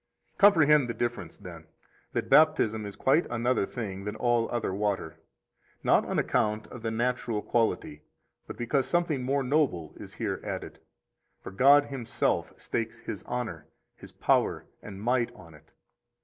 [0.39, 1.67] 17 Comprehend the difference, then,
[2.13, 5.19] that Baptism is quite another thing than all other water;
[5.83, 8.01] not on account of the natural quality
[8.47, 10.79] but because something more noble is here added;
[11.43, 15.69] for God Himself stakes His honor, His power and might on it.